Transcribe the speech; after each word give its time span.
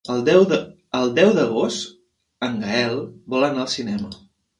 El 0.99 1.11
deu 1.17 1.25
d'agost 1.39 1.91
en 2.47 2.57
Gaël 2.63 2.97
vol 3.35 3.47
anar 3.51 3.63
al 3.67 3.71
cinema. 3.75 4.11